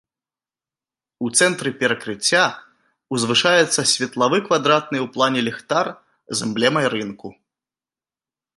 У 1.27 1.27
цэнтры 1.39 1.69
перакрыцця 1.81 2.41
ўзвышаецца 3.17 3.81
светлавы 3.93 4.37
квадратны 4.47 4.97
ў 5.05 5.13
плане 5.17 5.39
ліхтар 5.49 5.85
з 6.39 6.49
эмблемай 6.49 6.85
рынку. 6.95 7.27